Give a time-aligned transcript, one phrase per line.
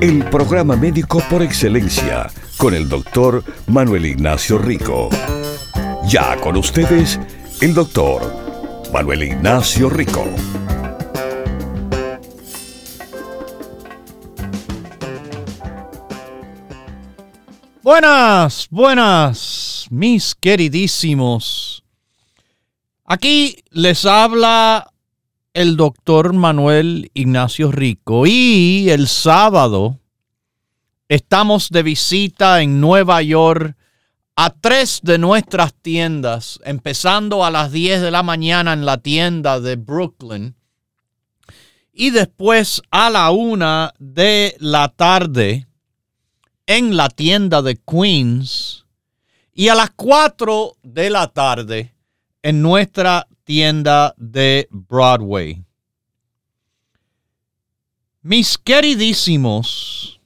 [0.00, 5.08] El programa médico por excelencia con el doctor Manuel Ignacio Rico.
[6.08, 7.18] Ya con ustedes,
[7.60, 8.22] el doctor
[8.92, 10.24] Manuel Ignacio Rico.
[17.82, 21.84] Buenas, buenas, mis queridísimos.
[23.04, 24.93] Aquí les habla
[25.54, 28.26] el doctor Manuel Ignacio Rico.
[28.26, 30.00] Y el sábado
[31.08, 33.76] estamos de visita en Nueva York
[34.36, 39.60] a tres de nuestras tiendas, empezando a las 10 de la mañana en la tienda
[39.60, 40.56] de Brooklyn
[41.92, 45.68] y después a la una de la tarde
[46.66, 48.86] en la tienda de Queens
[49.52, 51.94] y a las 4 de la tarde
[52.42, 55.62] en nuestra tienda de Broadway.
[58.22, 60.20] Mis queridísimos,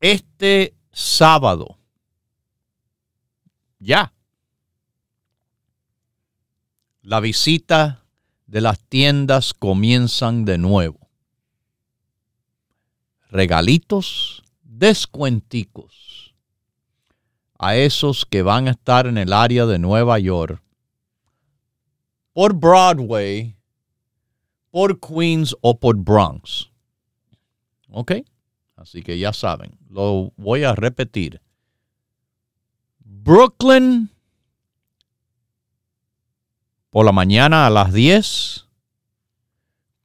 [0.00, 1.78] este sábado,
[3.78, 4.12] ya,
[7.02, 8.04] la visita
[8.46, 11.08] de las tiendas comienzan de nuevo.
[13.30, 16.27] Regalitos, descuenticos
[17.58, 20.62] a esos que van a estar en el área de Nueva York,
[22.32, 23.56] por Broadway,
[24.70, 26.70] por Queens o por Bronx.
[27.90, 28.12] ¿Ok?
[28.76, 31.40] Así que ya saben, lo voy a repetir.
[33.00, 34.10] Brooklyn
[36.90, 38.66] por la mañana a las 10,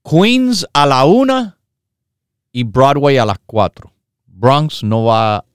[0.03, 1.56] Queens a la 1
[2.51, 3.91] y Broadway a las 4.
[4.25, 5.45] Bronx no va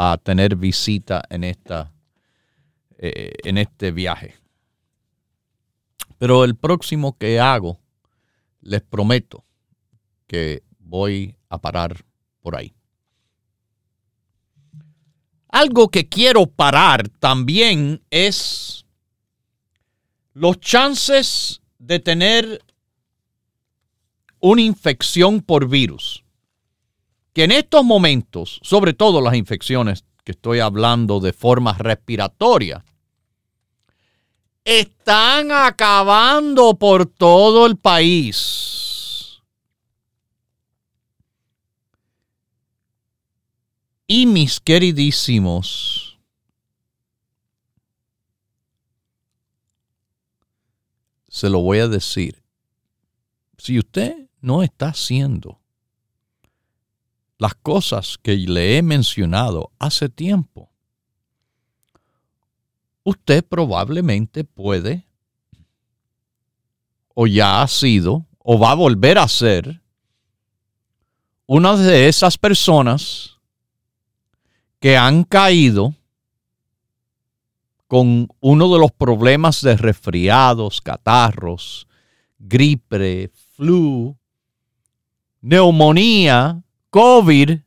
[0.00, 1.92] a tener visita en, esta,
[2.98, 4.36] eh, en este viaje.
[6.18, 7.80] Pero el próximo que hago,
[8.60, 9.44] les prometo
[10.28, 12.04] que voy a parar
[12.40, 12.72] por ahí.
[15.48, 18.86] Algo que quiero parar también es
[20.32, 22.64] los chances de tener
[24.38, 26.22] una infección por virus
[27.32, 32.82] que en estos momentos, sobre todo las infecciones que estoy hablando de formas respiratorias,
[34.64, 39.40] están acabando por todo el país.
[44.06, 46.18] Y mis queridísimos,
[51.28, 52.42] se lo voy a decir,
[53.58, 55.57] si usted no está haciendo
[57.38, 60.70] las cosas que le he mencionado hace tiempo,
[63.04, 65.06] usted probablemente puede
[67.14, 69.80] o ya ha sido o va a volver a ser
[71.46, 73.38] una de esas personas
[74.80, 75.94] que han caído
[77.86, 81.88] con uno de los problemas de resfriados, catarros,
[82.38, 84.16] gripe, flu,
[85.40, 87.58] neumonía COVID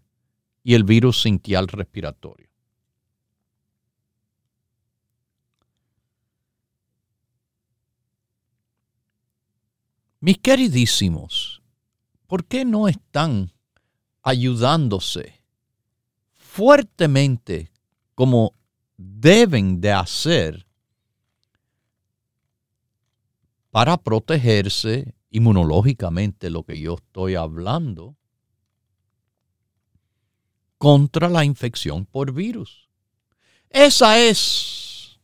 [0.63, 2.49] y el virus sintial respiratorio.
[10.19, 11.61] Mis queridísimos,
[12.27, 13.51] ¿por qué no están
[14.21, 15.41] ayudándose
[16.33, 17.71] fuertemente
[18.13, 18.53] como
[18.97, 20.67] deben de hacer
[23.71, 28.15] para protegerse inmunológicamente lo que yo estoy hablando
[30.81, 32.89] contra la infección por virus.
[33.69, 35.19] Esa es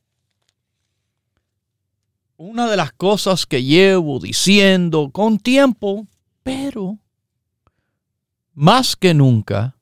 [2.35, 6.05] una de las cosas que llevo diciendo con tiempo,
[6.43, 6.99] pero
[8.53, 9.75] más que nunca,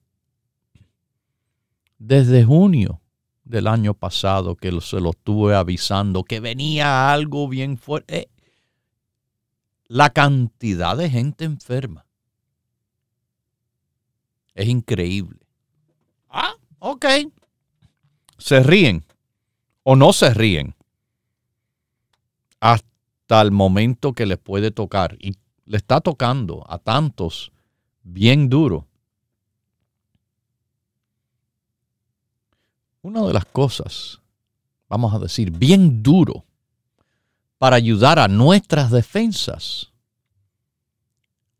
[1.97, 3.01] desde junio
[3.43, 8.29] del año pasado que se lo estuve avisando que venía algo bien fuerte, eh,
[9.89, 12.05] la cantidad de gente enferma
[14.53, 15.44] es increíble.
[16.35, 17.05] Ah, ok.
[18.37, 19.05] Se ríen
[19.83, 20.75] o no se ríen
[22.59, 25.15] hasta el momento que les puede tocar.
[25.19, 25.35] Y
[25.65, 27.51] le está tocando a tantos
[28.03, 28.87] bien duro.
[33.05, 34.19] una de las cosas,
[34.89, 36.43] vamos a decir, bien duro
[37.59, 39.91] para ayudar a nuestras defensas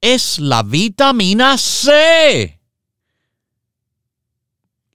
[0.01, 2.54] es la vitamina C.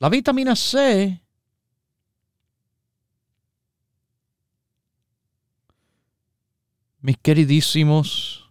[0.00, 1.22] La vitamina C
[7.00, 8.50] mis queridísimos,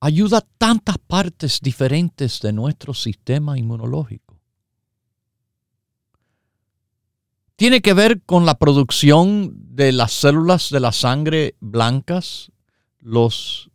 [0.00, 4.38] ayuda a tantas partes diferentes de nuestro sistema inmunológico.
[7.56, 12.50] Tiene que ver con la producción de las células de la sangre blancas,
[12.98, 13.70] los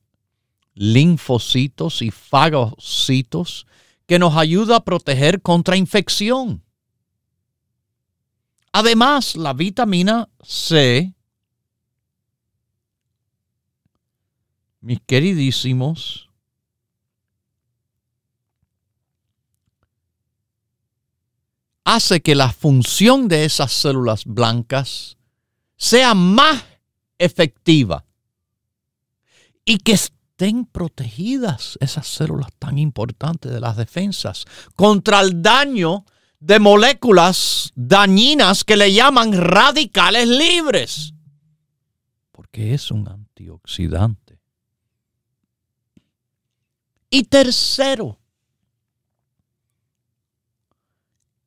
[0.80, 3.68] linfocitos y fagocitos,
[4.08, 6.64] que nos ayuda a proteger contra infección.
[8.72, 11.14] Además, la vitamina C,
[14.80, 16.30] mis queridísimos,
[21.84, 25.18] hace que la función de esas células blancas
[25.76, 26.64] sea más
[27.18, 28.06] efectiva
[29.66, 29.98] y que
[30.40, 36.06] estén protegidas esas células tan importantes de las defensas contra el daño
[36.40, 41.14] de moléculas dañinas que le llaman radicales libres,
[42.32, 44.40] porque es un antioxidante.
[47.10, 48.18] Y tercero,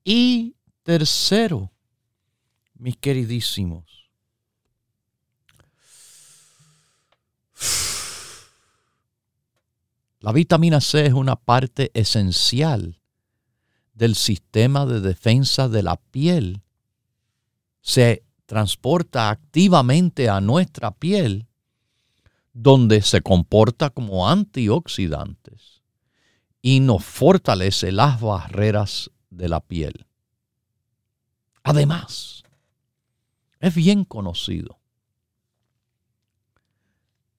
[0.05, 1.73] y tercero,
[2.75, 4.11] mis queridísimos,
[10.23, 13.01] la vitamina C es una parte esencial
[13.93, 16.63] del sistema de defensa de la piel
[17.81, 21.49] se transporta activamente a nuestra piel,
[22.53, 25.83] donde se comporta como antioxidantes
[26.61, 30.07] y nos fortalece las barreras de la piel.
[31.65, 32.45] Además,
[33.59, 34.79] es bien conocido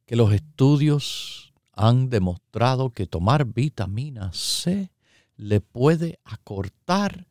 [0.06, 1.43] que los estudios
[1.74, 4.92] han demostrado que tomar vitamina C
[5.36, 7.25] le puede acortar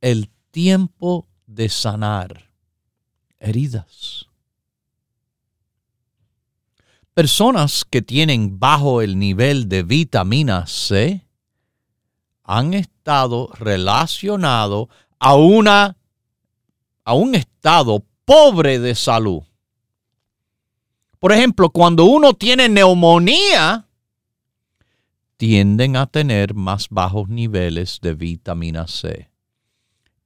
[0.00, 2.50] el tiempo de sanar
[3.38, 4.26] heridas.
[7.14, 11.26] Personas que tienen bajo el nivel de vitamina C
[12.44, 14.88] han estado relacionados
[15.18, 15.96] a, una,
[17.04, 19.42] a un estado pobre de salud.
[21.18, 23.85] Por ejemplo, cuando uno tiene neumonía,
[25.36, 29.30] tienden a tener más bajos niveles de vitamina C.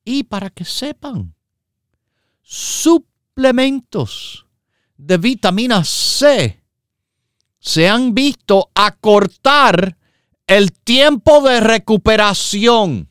[0.04, 1.34] Y para que sepan,
[2.42, 4.46] suplementos
[4.96, 6.62] de vitamina C
[7.58, 9.98] se han visto acortar
[10.46, 13.08] el tiempo de recuperación.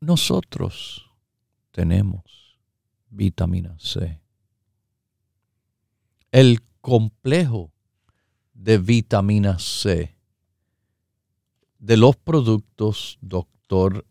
[0.00, 1.10] Nosotros
[1.70, 2.58] tenemos
[3.10, 4.19] vitamina C
[6.32, 7.72] el complejo
[8.54, 10.14] de vitamina C
[11.78, 14.06] de los productos Dr.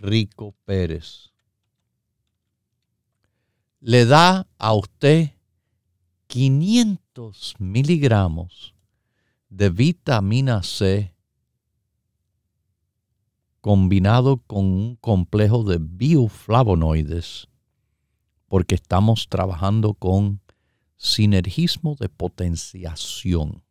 [0.00, 1.30] Rico Pérez
[3.80, 5.30] le da a usted
[6.26, 8.74] 500 miligramos
[9.48, 11.14] de vitamina C
[13.60, 17.48] combinado con un complejo de bioflavonoides,
[18.48, 20.40] porque estamos trabajando con
[21.00, 23.62] sinergismo de potenciación,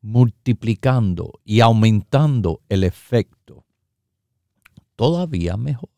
[0.00, 3.66] multiplicando y aumentando el efecto
[4.94, 5.90] todavía mejor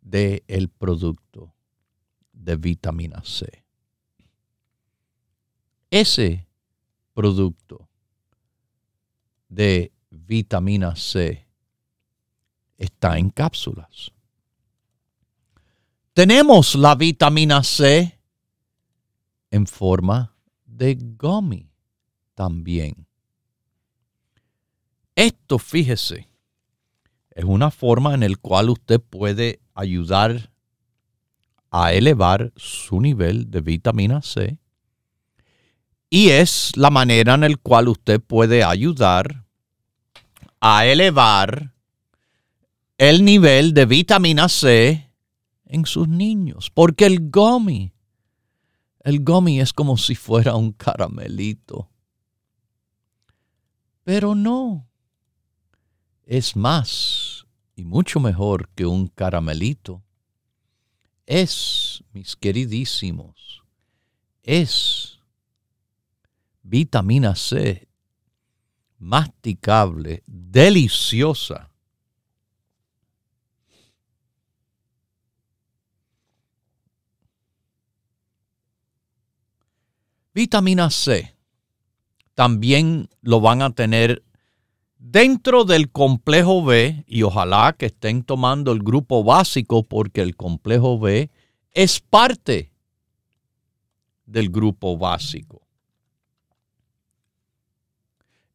[0.00, 1.52] del el producto
[2.32, 3.64] de vitamina C.
[5.90, 6.46] Ese
[7.14, 7.88] producto
[9.48, 11.48] de vitamina C
[12.78, 14.12] está en cápsulas
[16.14, 18.18] tenemos la vitamina C
[19.50, 20.34] en forma
[20.66, 21.70] de gummy
[22.34, 23.06] también.
[25.14, 26.28] Esto, fíjese,
[27.30, 30.50] es una forma en la cual usted puede ayudar
[31.70, 34.58] a elevar su nivel de vitamina C
[36.10, 39.46] y es la manera en la cual usted puede ayudar
[40.60, 41.72] a elevar
[42.98, 45.11] el nivel de vitamina C
[45.72, 47.94] en sus niños, porque el gummy,
[49.00, 51.88] el gummy es como si fuera un caramelito.
[54.04, 54.86] Pero no,
[56.26, 60.02] es más y mucho mejor que un caramelito.
[61.24, 63.62] Es, mis queridísimos,
[64.42, 65.20] es
[66.62, 67.88] vitamina C,
[68.98, 71.71] masticable, deliciosa.
[80.34, 81.34] Vitamina C
[82.34, 84.22] también lo van a tener
[84.98, 90.98] dentro del complejo B y ojalá que estén tomando el grupo básico porque el complejo
[90.98, 91.30] B
[91.72, 92.72] es parte
[94.24, 95.60] del grupo básico.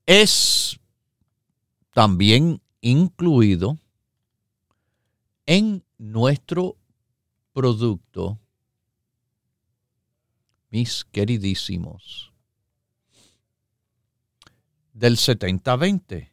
[0.05, 0.79] Es
[1.93, 3.77] también incluido
[5.45, 6.77] en nuestro
[7.53, 8.39] producto
[10.69, 12.31] mis queridísimos,
[14.93, 16.31] del 70-20.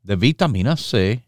[0.04, 1.26] de vitamina C,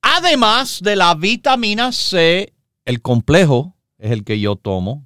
[0.00, 5.05] además de la vitamina C, el complejo es el que yo tomo.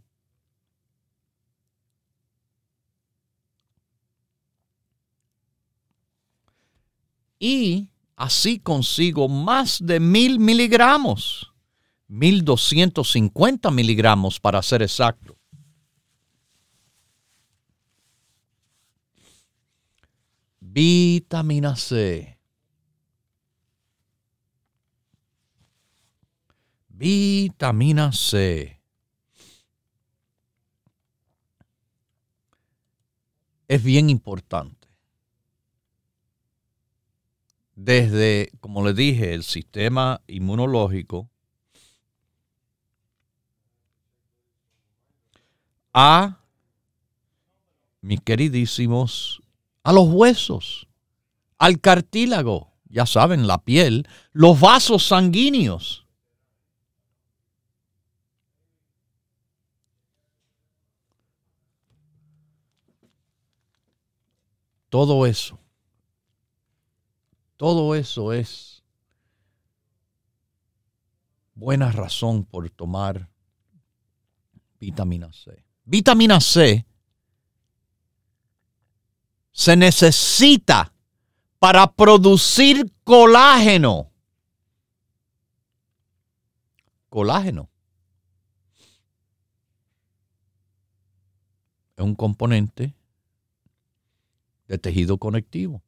[7.43, 11.55] Y así consigo más de mil miligramos,
[12.09, 15.39] 1250 miligramos para ser exacto.
[20.61, 22.39] Vitamina C.
[26.89, 28.79] Vitamina C.
[33.67, 34.80] Es bien importante.
[37.83, 41.31] Desde, como le dije, el sistema inmunológico
[45.95, 46.45] a
[48.03, 49.43] mis queridísimos,
[49.83, 50.89] a los huesos,
[51.57, 56.07] al cartílago, ya saben, la piel, los vasos sanguíneos.
[64.91, 65.60] Todo eso.
[67.61, 68.83] Todo eso es
[71.53, 73.29] buena razón por tomar
[74.79, 75.63] vitamina C.
[75.85, 76.87] Vitamina C
[79.53, 80.91] se necesita
[81.59, 84.11] para producir colágeno.
[87.11, 87.69] Colágeno.
[91.95, 92.95] Es un componente
[94.67, 95.83] de tejido conectivo.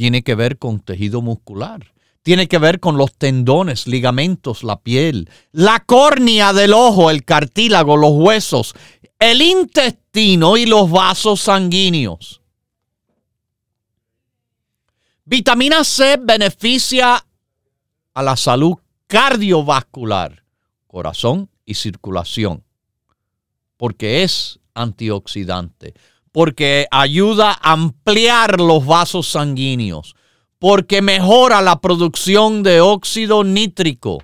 [0.00, 1.92] Tiene que ver con tejido muscular.
[2.22, 7.98] Tiene que ver con los tendones, ligamentos, la piel, la córnea del ojo, el cartílago,
[7.98, 8.74] los huesos,
[9.18, 12.40] el intestino y los vasos sanguíneos.
[15.26, 17.22] Vitamina C beneficia
[18.14, 18.76] a la salud
[19.06, 20.44] cardiovascular,
[20.86, 22.64] corazón y circulación,
[23.76, 25.92] porque es antioxidante
[26.32, 30.14] porque ayuda a ampliar los vasos sanguíneos,
[30.58, 34.18] porque mejora la producción de óxido nítrico,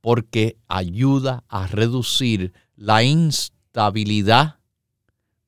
[0.00, 4.58] porque ayuda a reducir la instabilidad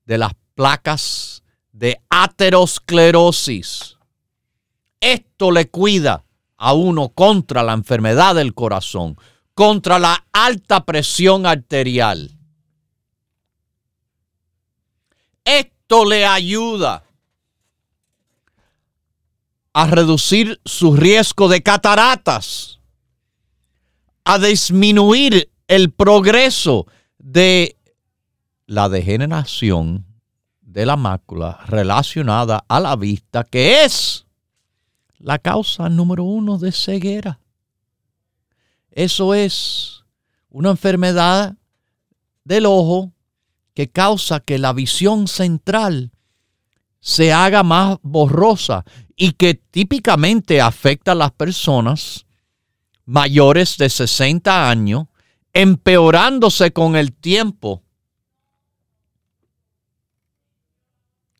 [0.05, 3.97] de las placas de aterosclerosis.
[5.01, 6.25] Esto le cuida
[6.57, 9.17] a uno contra la enfermedad del corazón,
[9.55, 12.38] contra la alta presión arterial
[15.49, 17.05] Esto le ayuda
[19.73, 22.81] a reducir su riesgo de cataratas,
[24.25, 26.87] a disminuir el progreso
[27.17, 27.79] de
[28.67, 30.05] la degeneración
[30.61, 34.27] de la mácula relacionada a la vista, que es
[35.17, 37.41] la causa número uno de ceguera.
[38.91, 40.05] Eso es
[40.51, 41.57] una enfermedad
[42.45, 43.15] del ojo
[43.79, 46.11] que causa que la visión central
[46.99, 52.27] se haga más borrosa y que típicamente afecta a las personas
[53.05, 55.07] mayores de 60 años,
[55.53, 57.85] empeorándose con el tiempo.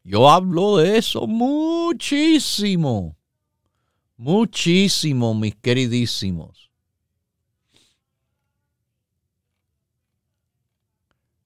[0.05, 3.17] Yo hablo de eso muchísimo,
[4.17, 6.68] muchísimo, mis queridísimos.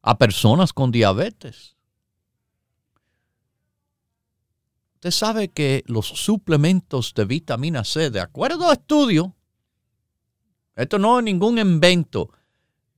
[0.03, 1.77] A personas con diabetes.
[4.95, 9.35] Usted sabe que los suplementos de vitamina C, de acuerdo a estudio,
[10.77, 12.31] esto no es ningún invento,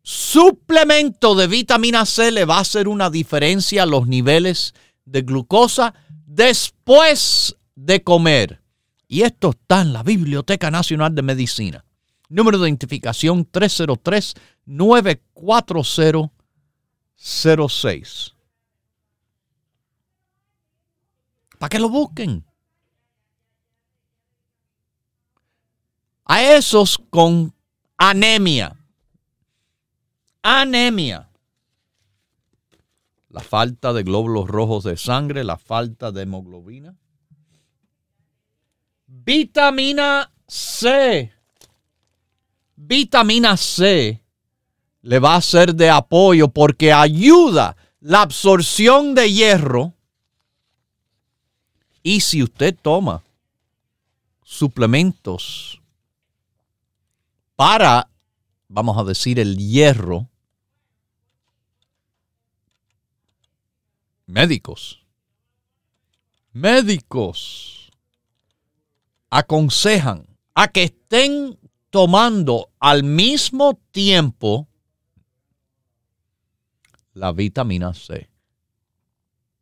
[0.03, 5.95] suplemento de vitamina C le va a hacer una diferencia a los niveles de glucosa
[6.27, 8.63] después de comer.
[9.09, 11.85] Y esto está en la Biblioteca Nacional de Medicina.
[12.29, 13.45] Número de identificación
[17.25, 18.35] 303-94006.
[21.59, 22.45] Para que lo busquen.
[26.27, 27.55] A esos con
[27.97, 28.77] anemia.
[30.43, 31.31] Anemia
[33.35, 36.97] la falta de glóbulos rojos de sangre, la falta de hemoglobina.
[39.09, 41.33] Vitamina C.
[42.77, 44.24] Vitamina C
[45.05, 49.93] le va a ser de apoyo porque ayuda la absorción de hierro.
[52.03, 53.23] Y si usted toma
[54.43, 55.83] suplementos
[57.55, 58.09] para,
[58.69, 60.31] vamos a decir, el hierro,
[64.25, 65.05] médicos,
[66.55, 67.91] médicos
[69.29, 71.59] aconsejan a que estén
[71.91, 74.67] tomando al mismo tiempo
[77.15, 78.29] la vitamina C.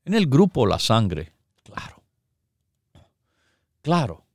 [0.04, 1.32] En el grupo la sangre,
[1.62, 2.02] claro.
[3.80, 4.26] Claro.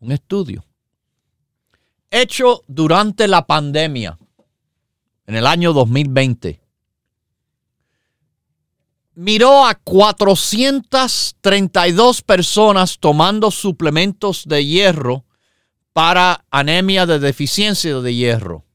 [0.00, 0.64] Un estudio
[2.10, 4.18] hecho durante la pandemia
[5.26, 6.60] en el año 2020
[9.14, 15.24] miró a 432 personas tomando suplementos de hierro
[15.92, 18.65] para anemia de deficiencia de hierro.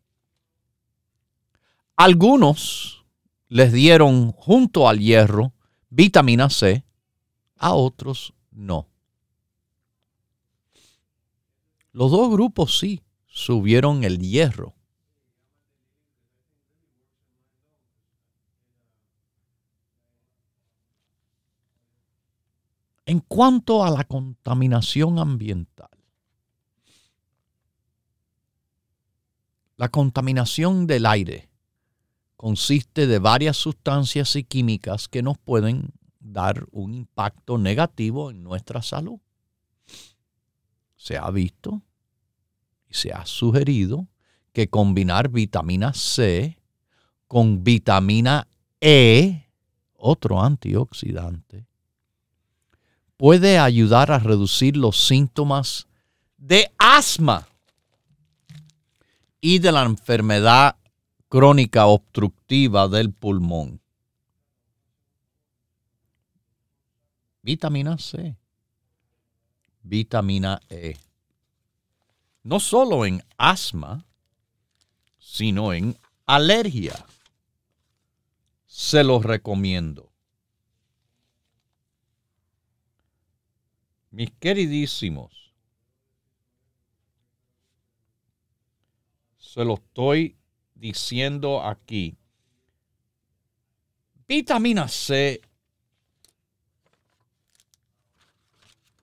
[2.04, 3.06] Algunos
[3.48, 5.54] les dieron junto al hierro
[5.92, 6.84] vitamina C,
[7.58, 8.88] a otros no.
[11.92, 14.74] Los dos grupos sí subieron el hierro.
[23.06, 25.92] En cuanto a la contaminación ambiental,
[29.78, 31.51] la contaminación del aire
[32.42, 38.82] consiste de varias sustancias y químicas que nos pueden dar un impacto negativo en nuestra
[38.82, 39.20] salud.
[40.96, 41.84] Se ha visto
[42.90, 44.08] y se ha sugerido
[44.54, 46.58] que combinar vitamina C
[47.28, 48.48] con vitamina
[48.80, 49.46] E,
[49.94, 51.68] otro antioxidante,
[53.18, 55.86] puede ayudar a reducir los síntomas
[56.38, 57.48] de asma
[59.40, 60.81] y de la enfermedad
[61.32, 63.80] crónica obstructiva del pulmón.
[67.42, 68.36] Vitamina C,
[69.82, 70.98] vitamina E.
[72.44, 74.06] No solo en asma,
[75.20, 77.06] sino en alergia.
[78.66, 80.12] Se los recomiendo.
[84.12, 85.54] mis queridísimos,
[89.38, 90.41] se lo estoy
[90.82, 92.16] diciendo aquí.
[94.28, 95.40] Vitamina C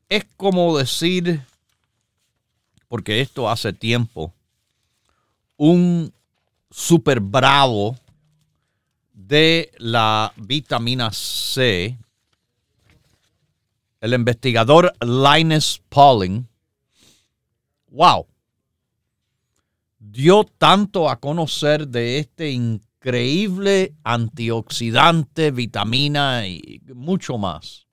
[0.09, 1.41] es como decir,
[2.89, 4.35] porque esto hace tiempo,
[5.57, 6.13] un
[6.71, 7.97] super bravo
[9.13, 11.97] de la vitamina C
[14.01, 16.47] el investigador Linus Pauling,
[17.91, 18.27] wow,
[20.11, 27.87] dio tanto a conocer de este increíble antioxidante, vitamina y mucho más.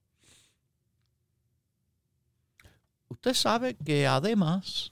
[3.07, 4.91] Usted sabe que además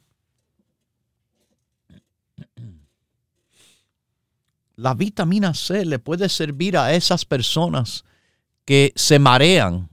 [4.75, 8.05] la vitamina C le puede servir a esas personas
[8.65, 9.89] que se marean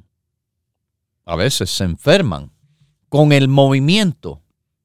[1.31, 2.51] a veces se enferman
[3.09, 4.43] con el movimiento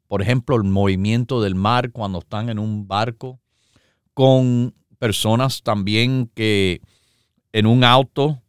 [0.07, 3.39] por ejemplo, el movimiento del mar cuando están en un barco,
[4.13, 6.81] con personas también que
[7.51, 8.41] en un auto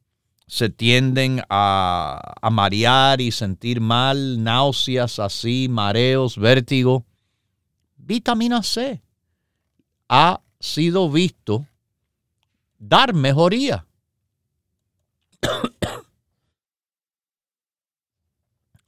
[0.47, 7.05] se tienden a, marear y sentir mal, náuseas así, mareos, vértigo.
[7.97, 9.03] Vitamina C
[10.09, 11.66] ha sido visto
[12.79, 13.87] dar mejoría.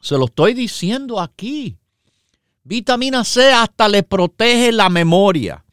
[0.00, 1.76] se lo estoy diciendo aquí
[2.68, 5.64] Vitamina C hasta le protege la memoria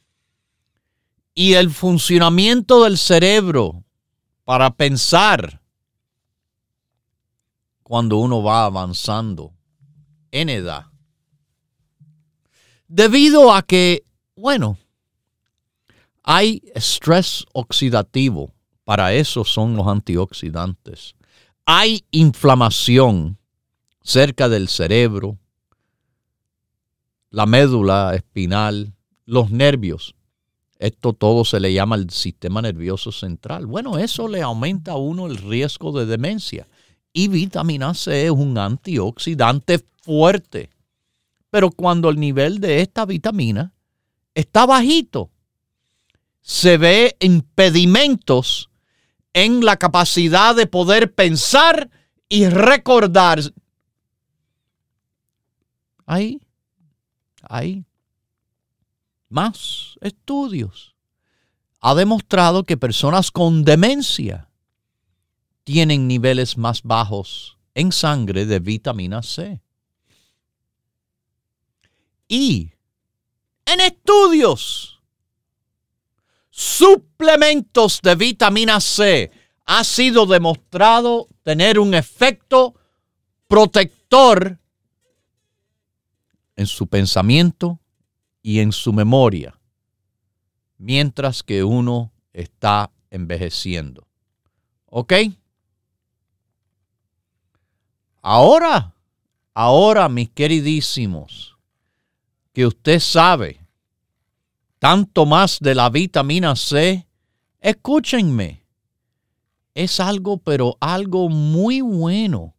[1.33, 3.83] y el funcionamiento del cerebro
[4.45, 5.61] para pensar
[7.83, 9.51] cuando uno va avanzando
[10.31, 10.85] en edad.
[12.87, 14.05] Debido a que,
[14.37, 14.77] bueno,
[16.23, 18.53] hay estrés oxidativo,
[18.85, 21.15] para eso son los antioxidantes.
[21.65, 23.37] Hay inflamación
[24.01, 25.37] cerca del cerebro,
[27.35, 28.93] la médula espinal,
[29.25, 30.15] los nervios.
[30.79, 33.65] Esto todo se le llama el sistema nervioso central.
[33.65, 36.65] Bueno, eso le aumenta a uno el riesgo de demencia.
[37.11, 40.69] Y vitamina C es un antioxidante fuerte.
[41.49, 43.73] Pero cuando el nivel de esta vitamina
[44.33, 45.29] está bajito,
[46.39, 48.69] se ve impedimentos
[49.33, 51.89] en la capacidad de poder pensar
[52.29, 53.41] y recordar.
[56.05, 56.39] Ahí,
[57.49, 57.85] ahí
[59.29, 60.95] más estudios.
[61.81, 64.49] Ha demostrado que personas con demencia
[65.63, 69.61] tienen niveles más bajos en sangre de vitamina C.
[72.27, 72.71] Y
[73.65, 75.01] en estudios,
[76.49, 79.31] suplementos de vitamina C
[79.65, 82.75] ha sido demostrado tener un efecto
[83.47, 84.59] protector
[86.55, 87.79] en su pensamiento
[88.41, 89.59] y en su memoria,
[90.77, 94.07] mientras que uno está envejeciendo.
[94.87, 95.13] ¿Ok?
[98.21, 98.95] Ahora,
[99.53, 101.55] ahora, mis queridísimos,
[102.53, 103.59] que usted sabe
[104.79, 107.07] tanto más de la vitamina C,
[107.59, 108.65] escúchenme.
[109.73, 112.54] Es algo, pero algo muy bueno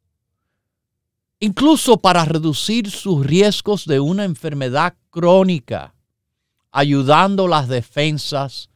[1.40, 5.94] incluso para reducir sus riesgos de una enfermedad crónica,
[6.70, 8.70] ayudando las defensas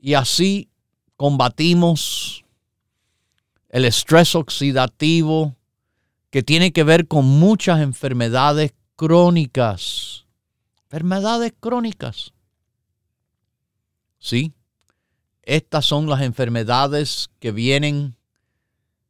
[0.00, 0.68] y así
[1.16, 2.44] combatimos
[3.68, 5.56] el estrés oxidativo
[6.30, 10.26] que tiene que ver con muchas enfermedades crónicas.
[10.84, 12.32] Enfermedades crónicas.
[14.18, 14.52] Sí,
[15.42, 18.17] estas son las enfermedades que vienen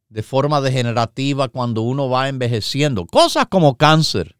[0.09, 3.05] de forma degenerativa cuando uno va envejeciendo.
[3.05, 4.35] Cosas como cáncer,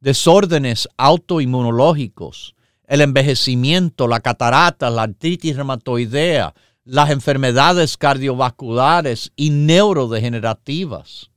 [0.00, 11.30] desórdenes autoinmunológicos, el envejecimiento, la catarata, la artritis reumatoidea, las enfermedades cardiovasculares y neurodegenerativas.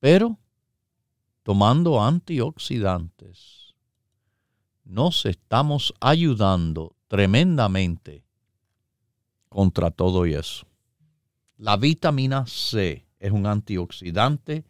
[0.00, 0.38] Pero
[1.42, 3.74] tomando antioxidantes,
[4.84, 8.24] nos estamos ayudando tremendamente
[9.50, 10.66] contra todo eso.
[11.58, 14.64] La vitamina C es un antioxidante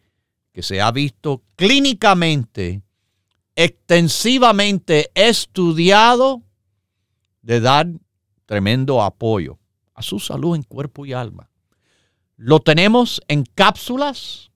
[0.51, 2.81] que se ha visto clínicamente,
[3.55, 6.41] extensivamente estudiado
[7.41, 7.87] de dar
[8.45, 9.57] tremendo apoyo
[9.93, 11.49] a su salud en cuerpo y alma.
[12.35, 14.51] Lo tenemos en cápsulas,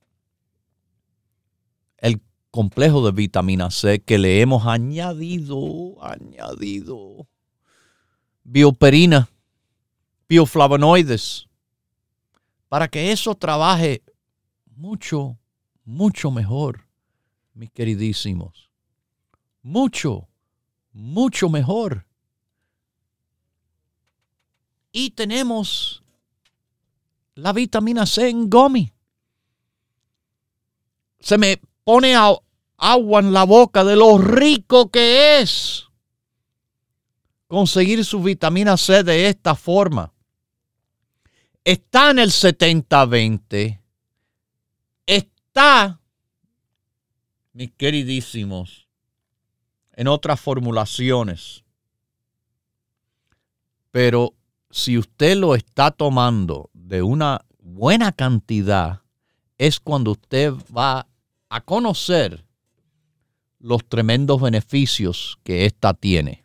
[1.97, 2.19] el
[2.51, 7.27] complejo de vitamina C que le hemos añadido, añadido
[8.43, 9.29] bioperina
[10.27, 11.47] bioflavonoides,
[12.69, 14.03] para que eso trabaje
[14.75, 15.37] mucho,
[15.83, 16.87] mucho mejor,
[17.53, 18.69] mis queridísimos.
[19.61, 20.27] Mucho,
[20.91, 22.05] mucho mejor.
[24.91, 26.03] Y tenemos
[27.35, 28.91] la vitamina C en gomi.
[31.19, 32.15] Se me pone
[32.77, 35.85] agua en la boca de lo rico que es
[37.47, 40.14] conseguir su vitamina C de esta forma
[41.65, 43.81] está en el 70-20,
[45.05, 45.99] está,
[47.51, 48.87] mis queridísimos,
[49.93, 51.63] en otras formulaciones.
[53.91, 54.35] Pero
[54.69, 59.01] si usted lo está tomando de una buena cantidad,
[59.57, 61.07] es cuando usted va
[61.49, 62.45] a conocer
[63.57, 66.44] los tremendos beneficios que ésta tiene.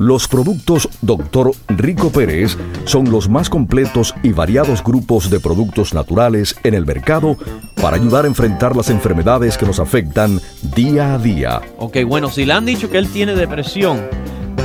[0.03, 1.53] Los productos Dr.
[1.69, 7.37] Rico Pérez son los más completos y variados grupos de productos naturales en el mercado
[7.81, 10.41] para ayudar a enfrentar las enfermedades que nos afectan
[10.75, 11.61] día a día.
[11.79, 14.01] Ok, bueno, si le han dicho que él tiene depresión,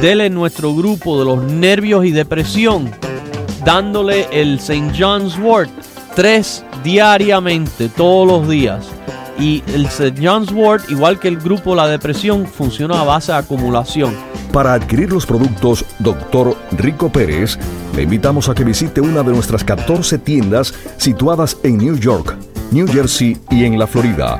[0.01, 2.89] dele nuestro grupo de los nervios y depresión,
[3.63, 4.91] dándole el St.
[4.97, 5.69] John's Wort
[6.15, 8.87] tres diariamente, todos los días.
[9.37, 10.15] Y el St.
[10.19, 14.26] John's Wort, igual que el grupo La Depresión, funciona a base de acumulación
[14.57, 16.57] para adquirir los productos Dr.
[16.71, 17.59] Rico Pérez,
[17.95, 22.35] le invitamos a que visite una de nuestras 14 tiendas situadas en New York,
[22.71, 24.39] New Jersey y en la Florida.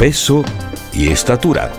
[0.00, 0.42] peso
[0.94, 1.70] y estatura.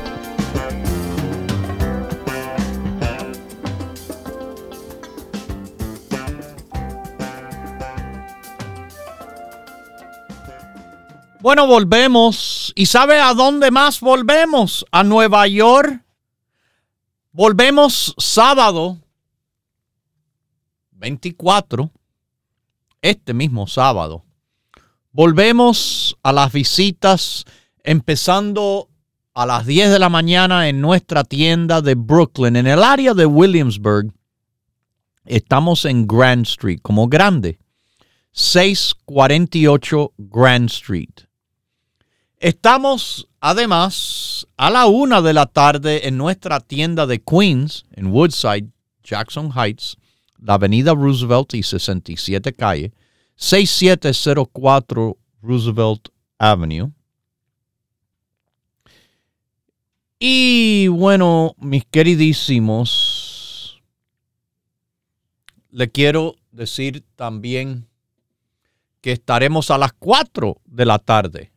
[11.40, 12.72] Bueno, volvemos.
[12.76, 14.86] ¿Y sabe a dónde más volvemos?
[14.92, 16.04] A Nueva York.
[17.32, 19.00] Volvemos sábado
[20.92, 21.90] 24,
[23.02, 24.24] este mismo sábado.
[25.12, 27.46] Volvemos a las visitas
[27.84, 28.90] empezando
[29.34, 33.26] a las 10 de la mañana en nuestra tienda de Brooklyn, en el área de
[33.26, 34.14] Williamsburg.
[35.26, 37.60] Estamos en Grand Street, como grande.
[38.34, 41.28] 648 Grand Street.
[42.38, 48.70] Estamos además a la una de la tarde en nuestra tienda de Queens, en Woodside,
[49.04, 49.98] Jackson Heights,
[50.40, 52.94] la avenida Roosevelt y 67 calle,
[53.36, 56.92] 6704 Roosevelt Avenue.
[60.24, 63.82] Y bueno, mis queridísimos,
[65.72, 67.88] le quiero decir también
[69.02, 71.52] que estaremos a las 4 de la tarde,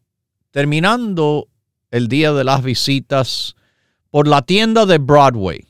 [0.50, 1.48] terminando
[1.90, 3.55] el día de las visitas
[4.11, 5.68] por la tienda de Broadway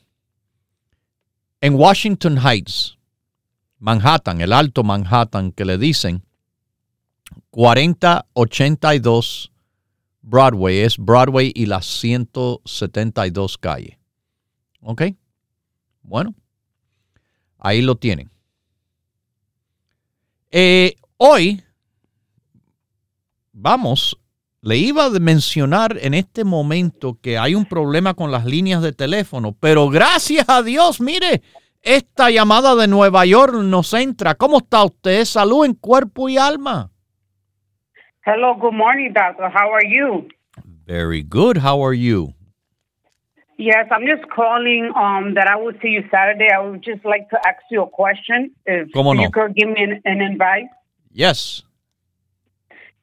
[1.59, 2.97] en Washington Heights,
[3.77, 6.23] Manhattan, el Alto Manhattan que le dicen
[7.49, 9.51] 4082
[10.25, 13.99] Broadway, es Broadway y la 172 calle.
[14.81, 15.03] ¿Ok?
[16.01, 16.33] Bueno,
[17.59, 18.31] ahí lo tienen.
[20.49, 21.63] Eh, hoy
[23.53, 24.17] vamos,
[24.61, 28.93] le iba a mencionar en este momento que hay un problema con las líneas de
[28.93, 31.43] teléfono, pero gracias a Dios, mire,
[31.83, 34.33] esta llamada de Nueva York nos entra.
[34.33, 35.23] ¿Cómo está usted?
[35.23, 36.91] Salud en cuerpo y alma.
[38.25, 39.49] Hello, good morning, doctor.
[39.49, 40.27] How are you?
[40.87, 41.57] Very good.
[41.57, 42.33] How are you?
[43.59, 46.49] Yes, I'm just calling um, that I will see you Saturday.
[46.51, 48.49] I would just like to ask you a question.
[48.65, 49.21] If ¿Cómo no?
[49.21, 50.65] you could give me an, an advice.
[51.11, 51.61] Yes.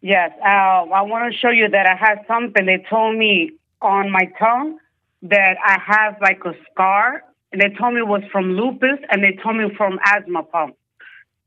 [0.00, 2.66] Yes, uh, I want to show you that I have something.
[2.66, 4.78] They told me on my tongue
[5.22, 7.22] that I have like a scar.
[7.52, 10.74] And they told me it was from lupus, and they told me from asthma pump.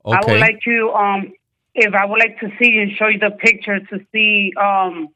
[0.06, 0.16] Okay.
[0.16, 1.34] I would like to, um,
[1.76, 5.10] if I would like to see and show you the picture to see um,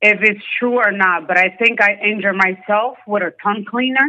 [0.00, 1.26] if it's true or not.
[1.26, 4.08] But I think I injured myself with a tongue cleaner.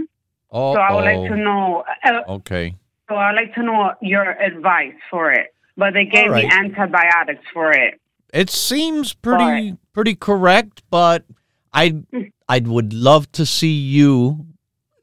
[0.52, 1.84] oh, So I would like to know.
[2.04, 2.76] Uh, Okay.
[3.10, 5.48] so I'd like to know your advice for it.
[5.78, 8.00] But they gave All me antibiotics for it.
[8.34, 11.26] It seems pretty pretty correct, but
[11.74, 12.04] I
[12.48, 14.46] I would love to see you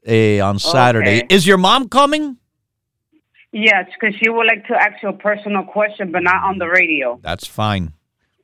[0.07, 1.19] uh, on Saturday.
[1.19, 1.35] Okay.
[1.35, 2.37] Is your mom coming?
[3.53, 6.67] Yes, because she would like to ask you a personal question, but not on the
[6.67, 7.19] radio.
[7.21, 7.93] That's fine.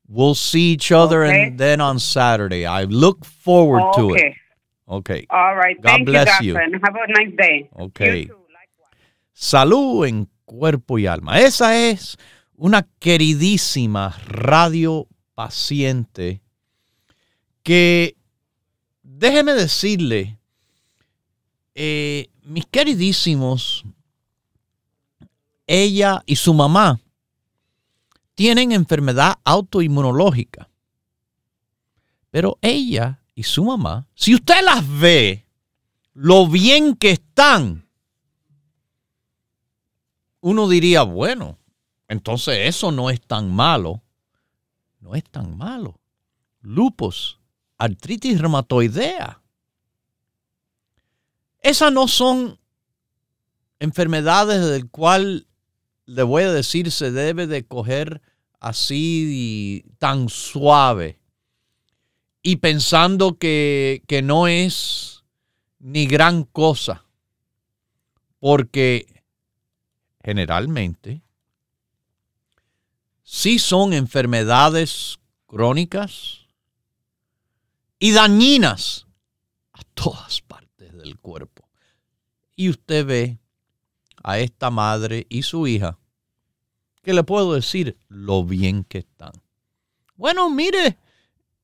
[0.07, 1.47] We'll see each other Okay.
[1.47, 2.65] and then on Saturday.
[2.65, 4.33] I look forward to it.
[4.87, 5.25] okay.
[5.31, 5.75] All right.
[5.81, 6.57] God Thank bless you, you.
[6.59, 7.69] and have a nice day.
[7.79, 8.19] Okay.
[8.21, 8.35] You too.
[9.33, 11.39] Salud en cuerpo y alma.
[11.39, 12.15] Esa es
[12.57, 16.41] una queridísima radio paciente
[17.63, 18.15] que,
[19.03, 20.37] déjeme decirle,
[21.75, 23.85] eh, mis queridísimos,
[25.69, 26.99] ella y su mamá
[28.33, 30.67] tienen enfermedad autoinmunológica.
[32.31, 35.45] Pero ella y su mamá, si usted las ve,
[36.13, 37.87] lo bien que están,
[40.41, 41.59] uno diría, bueno,
[42.07, 44.01] entonces eso no es tan malo.
[44.99, 45.99] No es tan malo.
[46.61, 47.39] Lupus,
[47.77, 49.39] artritis reumatoidea.
[51.61, 52.59] Esas no son
[53.79, 55.45] enfermedades del cual
[56.09, 58.21] le voy a decir se debe de coger
[58.59, 61.19] así tan suave
[62.41, 65.23] y pensando que, que no es
[65.77, 67.05] ni gran cosa.
[68.39, 69.23] Porque
[70.23, 71.21] generalmente
[73.23, 76.47] sí son enfermedades crónicas
[77.99, 79.05] y dañinas
[79.73, 81.69] a todas partes del cuerpo.
[82.55, 83.39] Y usted ve
[84.23, 85.98] a esta madre y su hija,
[87.01, 89.31] que le puedo decir lo bien que están.
[90.15, 90.97] Bueno, mire,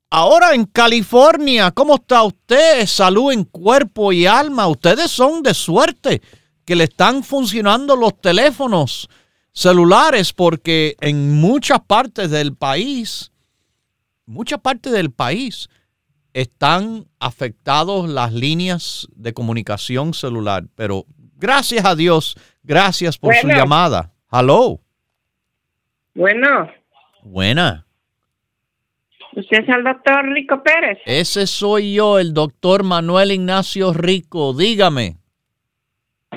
[0.10, 2.86] ahora en California, ¿cómo está usted?
[2.86, 4.68] Salud en cuerpo y alma.
[4.68, 6.22] Ustedes son de suerte
[6.64, 9.10] que le están funcionando los teléfonos
[9.52, 13.32] celulares porque en muchas partes del país,
[14.26, 15.70] muchas partes del país
[16.34, 20.66] están afectados las líneas de comunicación celular.
[20.76, 21.06] Pero
[21.36, 24.14] gracias a Dios, gracias por su llamada.
[24.32, 24.85] Hello.
[26.16, 26.72] Bueno,
[27.24, 27.86] Buena.
[29.36, 30.98] usted es el doctor Rico Pérez.
[31.06, 34.54] Ese soy yo, el doctor Manuel Ignacio Rico.
[34.54, 35.18] Dígame.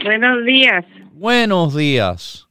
[0.03, 0.85] Buenos días.
[1.12, 2.49] Buenos días.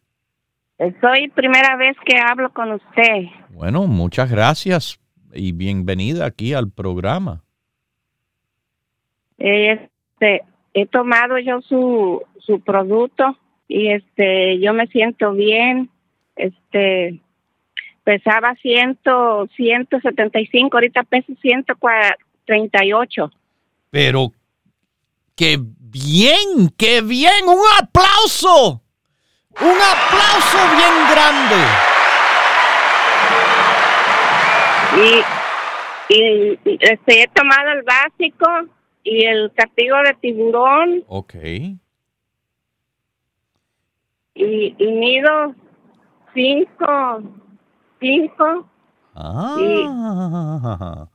[1.02, 3.26] Soy primera vez que hablo con usted.
[3.50, 5.00] Bueno, muchas gracias
[5.34, 7.44] y bienvenida aquí al programa.
[9.38, 15.90] Este, he tomado yo su, su producto y este, yo me siento bien.
[16.38, 17.20] Este,
[18.04, 23.32] pesaba ciento, 175, ahorita peso 138.
[23.90, 24.32] Pero
[25.36, 27.48] qué bien, qué bien.
[27.48, 28.82] Un aplauso.
[29.60, 31.56] Un aplauso bien grande.
[36.10, 38.48] Y, y, este, he tomado el básico
[39.04, 41.36] y el castigo de tiburón Ok.
[44.36, 45.56] y, y mido
[46.38, 47.24] cinco,
[48.00, 48.70] cinco
[49.16, 51.08] Ah.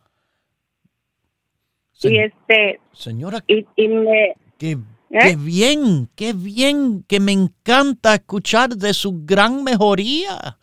[1.93, 5.19] y Se- este señora, y, y me qué, ¿Eh?
[5.21, 10.59] qué bien, qué bien, que me encanta escuchar de su gran mejoría.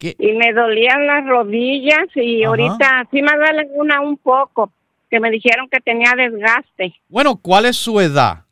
[0.00, 2.50] Y me dolían las rodillas y Ajá.
[2.50, 4.70] ahorita sí me duele una un poco
[5.08, 6.94] que me dijeron que tenía desgaste.
[7.08, 8.44] bueno, ¿cuál es su edad?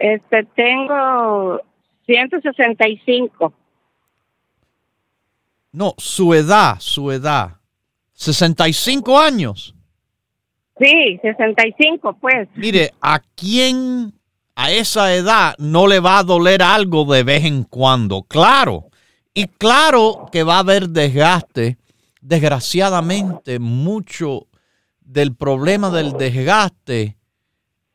[0.00, 1.60] Este tengo
[2.06, 3.52] 165.
[5.72, 7.56] No, su edad, su edad.
[8.14, 9.74] 65 años.
[10.78, 12.48] Sí, 65 pues.
[12.54, 14.12] Mire, ¿a quién
[14.54, 18.22] a esa edad no le va a doler algo de vez en cuando?
[18.22, 18.86] Claro.
[19.32, 21.76] Y claro que va a haber desgaste.
[22.20, 24.48] Desgraciadamente, mucho
[25.00, 27.16] del problema del desgaste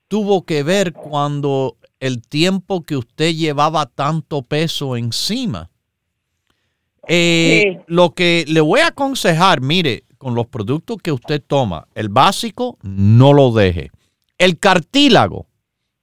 [0.07, 5.71] tuvo que ver cuando el tiempo que usted llevaba tanto peso encima.
[7.07, 7.83] Eh, Sí.
[7.87, 12.77] Lo que le voy a aconsejar, mire, con los productos que usted toma, el básico,
[12.81, 13.91] no lo deje.
[14.37, 15.47] El cartílago,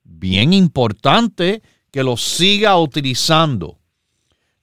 [0.03, 3.79] bien importante que lo siga utilizando.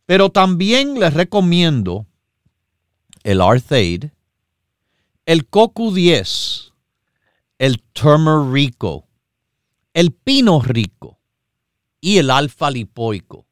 [0.06, 2.06] Pero también les recomiendo
[3.24, 4.06] el Arthaid,
[5.26, 6.74] el CoQ10,
[7.60, 9.08] el Turmerico,
[9.94, 11.19] el Pino Rico
[12.02, 13.46] y el Alfa Lipoico.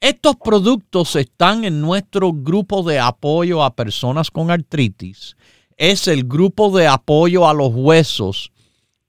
[0.00, 5.36] Estos productos están en nuestro grupo de apoyo a personas con artritis.
[5.76, 8.50] Es el grupo de apoyo a los huesos.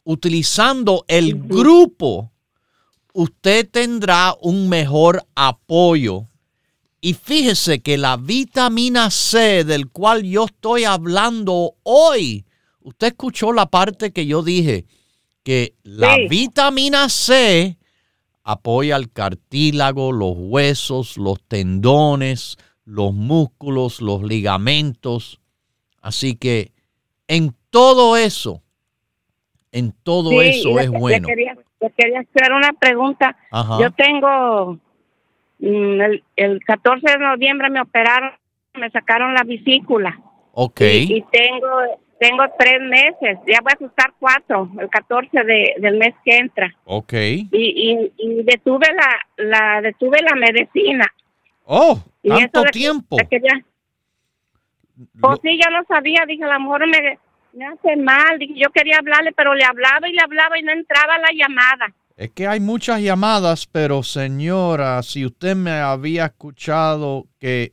[0.04, 2.32] Utilizando el grupo,
[3.14, 6.28] usted tendrá un mejor apoyo.
[7.00, 12.46] Y fíjese que la vitamina C del cual yo estoy hablando hoy,
[12.82, 14.86] usted escuchó la parte que yo dije,
[15.44, 16.28] que la Sí.
[16.30, 17.78] vitamina C
[18.44, 25.40] apoya el cartílago, los huesos, los tendones, los músculos, los ligamentos.
[26.02, 26.72] Así que
[27.28, 28.62] en todo eso,
[29.72, 31.28] en todo Sí, eso es le bueno.
[31.28, 33.38] quería, le quería hacer una pregunta.
[33.52, 33.78] Ajá.
[33.82, 34.74] Yo tengo
[35.60, 38.32] mm, el, el 14 de noviembre me operaron,
[38.74, 40.20] me sacaron la vesícula
[40.54, 40.82] Ok.
[40.82, 41.68] y, y tengo
[42.22, 46.72] tengo tres meses, ya voy a ajustar cuatro, el 14 de, del mes que entra
[46.86, 47.14] Ok.
[47.14, 51.08] y, y, y detuve la, la detuve la medicina.
[51.66, 53.18] Oh, Y tanto de- tiempo.
[53.18, 53.66] de que ya-
[55.20, 57.18] pues sí, ya no sabía, dije, a lo mejor me,
[57.54, 60.72] me hace mal, dije, yo quería hablarle, pero le hablaba y le hablaba y no
[60.74, 61.88] entraba la llamada.
[62.18, 67.72] Es que hay muchas llamadas, pero señora, si usted me había escuchado que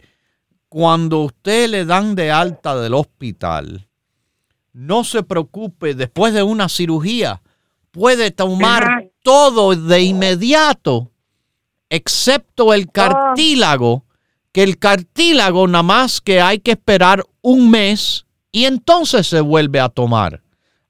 [0.71, 3.88] cuando usted le dan de alta del hospital,
[4.79, 7.43] no se preocupe, después de una cirugía,
[7.91, 11.11] puede tomar todo de inmediato,
[11.91, 14.05] excepto el cartílago,
[14.53, 19.81] que el cartílago nada más que hay que esperar un mes y entonces se vuelve
[19.81, 20.45] a tomar.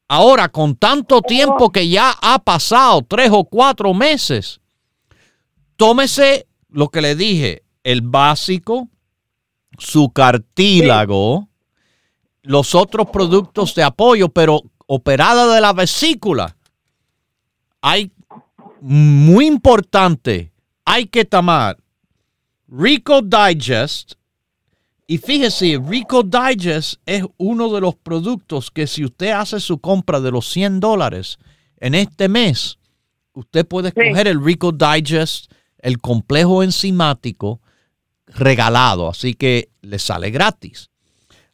[0.06, 4.60] Ahora, con tanto tiempo que ya ha pasado, tres o cuatro meses,
[5.76, 8.90] tómese lo que le dije, el básico,
[9.78, 11.47] su cartílago,
[12.48, 16.56] los otros productos de apoyo, pero operada de la vesícula.
[17.82, 18.10] Hay,
[18.80, 20.50] muy importante,
[20.86, 21.76] hay que tomar
[22.66, 24.14] Rico Digest,
[25.06, 30.18] Y fíjese, Rico Digest es uno de los productos que si usted hace su compra
[30.20, 31.38] de los 100 dólares
[31.78, 32.78] en este mes,
[33.34, 37.60] usted puede escoger el Rico Digest, el complejo enzimático
[38.26, 40.90] regalado, así que le sale gratis.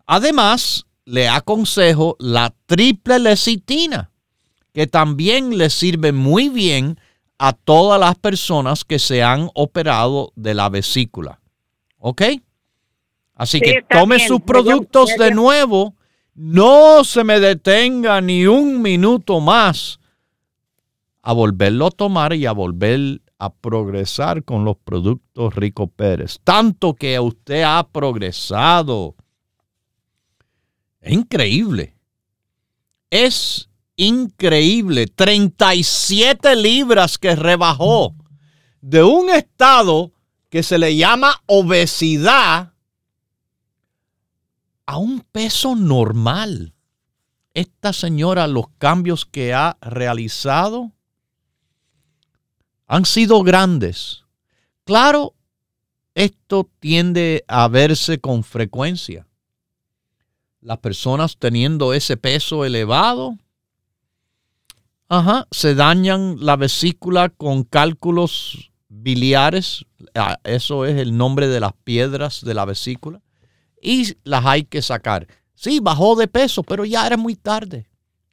[0.07, 4.11] Además, le aconsejo la triple lecitina,
[4.73, 6.99] que también le sirve muy bien
[7.39, 11.41] a todas las personas que se han operado de la vesícula.
[11.99, 12.23] ¿Ok?
[13.35, 15.95] Así que tome sus productos de nuevo.
[16.35, 20.01] No se me detenga ni un minuto más
[21.23, 26.39] a volverlo a tomar y a volver a progresar con los productos Rico Pérez.
[26.45, 29.15] Tanto que usted ha progresado.
[31.05, 31.95] Es increíble.
[33.11, 35.07] Es increíble.
[35.07, 38.15] 37 libras que rebajó
[38.81, 40.13] de un estado
[40.49, 42.73] que se le llama obesidad
[44.87, 46.75] a un peso normal.
[47.53, 50.93] Esta señora, los cambios que ha realizado
[52.87, 54.25] han sido grandes.
[54.85, 55.35] Claro,
[56.15, 59.27] esto tiende a verse con frecuencia.
[60.65, 63.37] Las personas teniendo ese peso elevado,
[65.09, 69.85] ajá, se dañan la vesícula con cálculos biliares.
[70.15, 73.21] Ah, eso es el nombre de las piedras de la vesícula.
[73.83, 75.29] Y las hay que sacar.
[75.55, 77.91] Sí, bajó de peso, pero ya era muy tarde.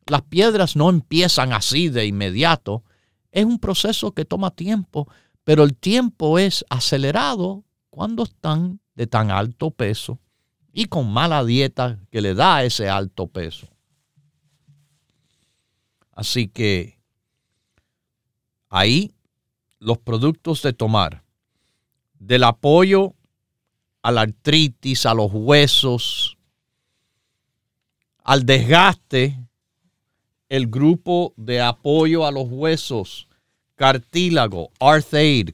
[0.08, 2.86] Las piedras no empiezan así de inmediato
[3.32, 5.08] es un proceso que toma tiempo,
[5.44, 10.20] pero el tiempo es acelerado cuando están de tan alto peso
[10.74, 13.68] y con mala dieta que le da ese alto peso.
[16.12, 16.98] Así que
[18.70, 19.14] ahí
[19.80, 21.24] los productos de tomar,
[22.20, 23.16] del apoyo
[24.02, 26.38] a la artritis, a los huesos,
[28.24, 29.38] al desgaste
[30.50, 33.28] el grupo de apoyo a los huesos,
[33.76, 35.52] cartílago, Arthaid,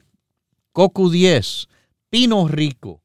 [0.74, 1.68] CoQ10,
[2.10, 3.02] Pino Rico.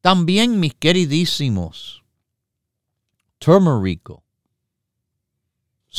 [0.00, 2.04] También, mis queridísimos,
[3.38, 4.24] Turmerico,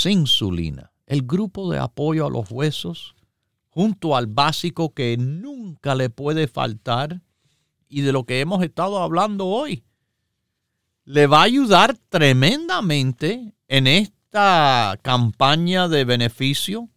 [0.05, 3.15] Insulina, el grupo de apoyo a los huesos,
[3.69, 7.21] junto al básico que nunca le puede faltar
[7.87, 9.83] y de lo que hemos estado hablando hoy
[11.03, 16.89] le va a ayudar tremendamente en esta campaña de beneficio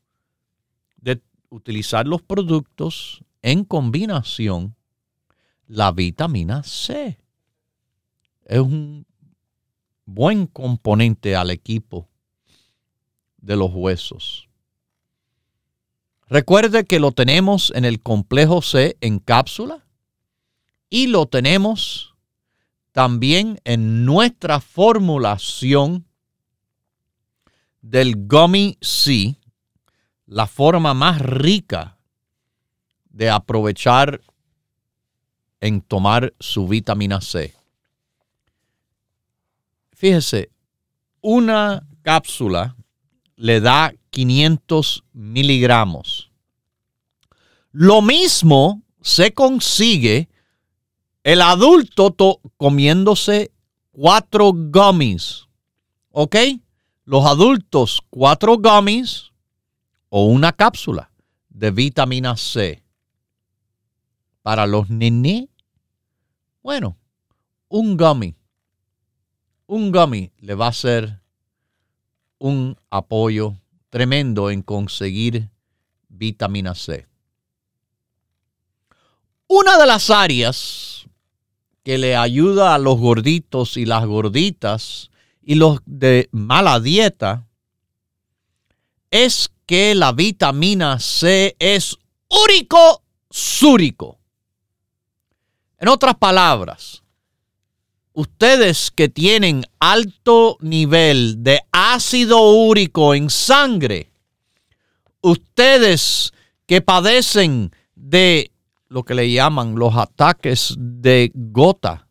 [0.97, 4.74] de utilizar los productos en combinación
[5.67, 7.19] la vitamina C.
[8.45, 9.07] Es un
[10.05, 12.09] buen componente al equipo
[13.39, 14.49] de los huesos.
[16.27, 19.87] Recuerde que lo tenemos en el complejo C en cápsula
[20.89, 22.15] y lo tenemos
[22.93, 26.07] también en nuestra formulación
[27.83, 29.37] del Gummy C,
[30.27, 31.99] la forma más rica
[33.11, 34.23] de aprovechar
[35.65, 37.55] en tomar su vitamina C.
[39.93, 40.51] Fíjese,
[41.23, 42.77] una cápsula
[43.37, 46.31] le da 500 miligramos.
[47.73, 50.29] Lo mismo se consigue
[51.23, 52.15] el adulto
[52.59, 53.51] comiéndose
[53.91, 55.47] cuatro gummies.
[56.11, 56.37] ¿Ok?
[57.07, 59.33] Los adultos, cuatro gummies
[60.11, 61.11] o una cápsula
[61.49, 62.85] de vitamina C.
[64.43, 65.47] Para los nenes,
[66.65, 66.97] bueno,
[67.69, 68.35] un gummy.
[69.67, 71.21] Un gummy le va a ser
[72.39, 73.55] un apoyo
[73.91, 75.51] tremendo en conseguir
[76.09, 77.07] vitamina C.
[79.47, 81.07] Una de las áreas
[81.83, 85.11] que le ayuda a los gorditos y las gorditas
[85.43, 87.47] y los de mala dieta
[89.11, 91.99] es que la vitamina C es
[92.31, 94.24] úrico súrico.
[95.85, 97.03] En otras palabras,
[98.15, 104.11] ustedes que tienen alto nivel de ácido úrico en sangre,
[105.21, 106.33] ustedes
[106.65, 108.51] que padecen de
[108.89, 112.09] lo que le llaman los ataques de gota,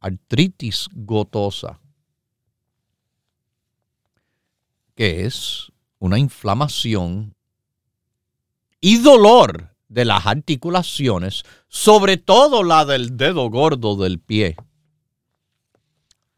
[0.00, 1.78] artritis gotosa,
[4.94, 7.34] que es una inflamación
[8.80, 14.56] y dolor de las articulaciones, sobre todo la del dedo gordo del pie.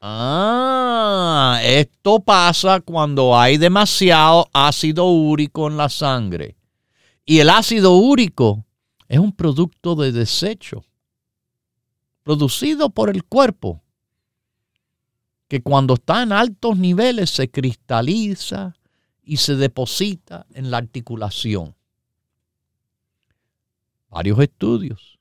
[0.01, 6.57] Ah, esto pasa cuando hay demasiado ácido úrico en la sangre.
[7.25, 8.67] Y el ácido úrico
[9.09, 10.85] es un producto de desecho.
[12.23, 13.83] producido por el cuerpo,
[15.47, 18.75] que cuando está en altos niveles se cristaliza
[19.23, 21.75] y se deposita en la articulación.
[24.15, 25.19] Varios estudios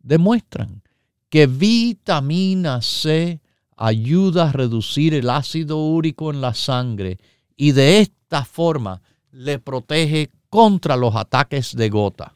[0.00, 0.82] demuestran
[1.28, 3.40] que vitamina C
[3.76, 7.18] ayuda a reducir el ácido úrico en la sangre
[7.56, 12.34] y de esta forma le protege contra los ataques de gota.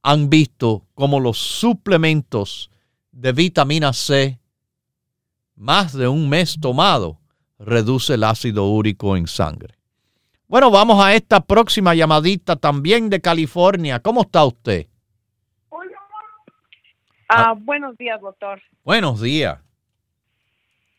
[0.02, 2.70] han visto cómo los suplementos
[3.10, 4.38] de vitamina C,
[5.54, 7.22] más de un mes tomado,
[7.58, 9.78] reduce el ácido úrico en sangre.
[10.52, 14.00] Bueno, vamos a esta próxima llamadita también de California.
[14.00, 14.86] ¿Cómo está usted?
[17.26, 18.60] Ah, buenos días, doctor.
[18.84, 19.58] Buenos días.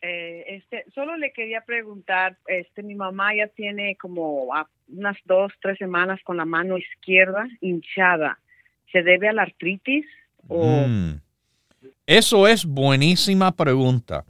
[0.02, 4.50] Eh, este, solo le quería preguntar, este, mi mamá ya tiene como
[4.88, 8.40] unas dos, tres semanas con la mano izquierda hinchada.
[8.92, 10.08] ¿Se debe a la artritis
[10.48, 10.88] o?
[10.88, 11.22] Mm.
[12.08, 14.26] Eso es buenísima pregunta.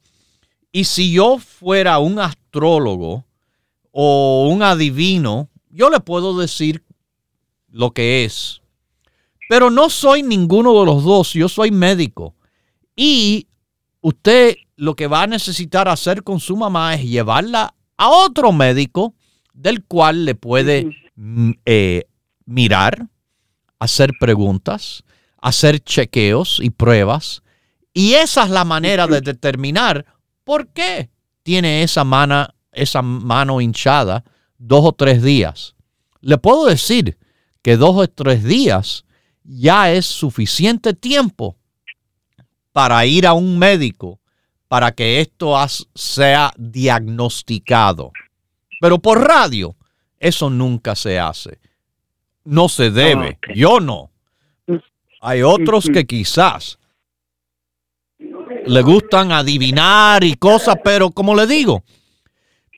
[0.73, 3.23] Y si yo fuera un astrólogo,
[3.95, 6.83] o un adivino, yo le puedo decir
[7.69, 8.61] lo que es.
[9.47, 12.35] Pero no soy ninguno de los dos, yo soy médico.
[12.95, 13.47] Y
[14.01, 19.13] usted lo que va a necesitar hacer con su mamá es llevarla a otro médico
[19.53, 22.05] del cual le puede mm, eh,
[22.45, 23.07] mirar,
[23.77, 25.03] hacer preguntas,
[25.39, 27.43] hacer chequeos y pruebas.
[27.93, 30.05] Y esa es la manera de determinar
[30.43, 31.11] por qué
[31.43, 34.23] tiene esa mano esa mano hinchada
[34.57, 35.75] dos o tres días.
[36.21, 37.17] Le puedo decir
[37.61, 39.05] que dos o tres días
[39.43, 41.57] ya es suficiente tiempo
[42.71, 44.19] para ir a un médico
[44.67, 45.55] para que esto
[45.93, 48.11] sea diagnosticado.
[48.81, 49.75] Pero por radio,
[50.19, 51.59] eso nunca se hace.
[52.43, 53.37] No se debe.
[53.53, 54.09] Yo no.
[55.21, 56.79] Hay otros que quizás
[58.65, 61.83] le gustan adivinar y cosas, pero como le digo,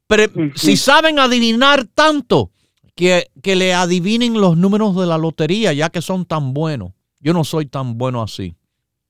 [0.07, 2.51] pero si saben adivinar tanto,
[2.95, 6.93] que, que, le adivinen los números de la lotería, ya que son tan buenos.
[7.19, 8.55] Yo no soy tan bueno así.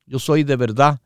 [0.07, 0.99] Yo soy de verdad